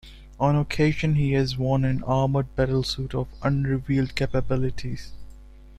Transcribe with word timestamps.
On 0.39 0.55
occasion, 0.55 1.13
he 1.13 1.33
has 1.33 1.59
worn 1.59 1.85
an 1.85 2.01
armored 2.05 2.47
battlesuit 2.55 3.13
of 3.13 3.27
unrevealed 3.43 4.15
capabilities. 4.15 5.11